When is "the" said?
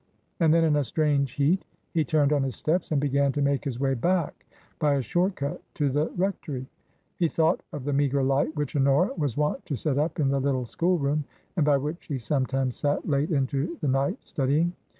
5.91-6.09, 7.83-7.93, 10.29-10.41, 13.81-13.87